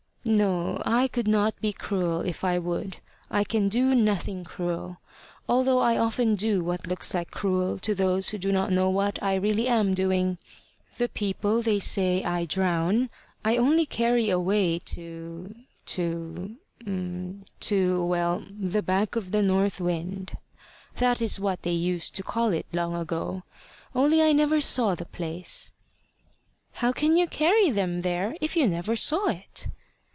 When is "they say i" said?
11.63-12.45